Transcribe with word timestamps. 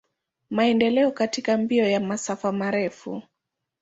Maendeleo 0.49 1.11
katika 1.11 1.57
mbio 1.57 1.89
ya 1.89 1.99
masafa 1.99 2.51
marefu. 2.51 3.23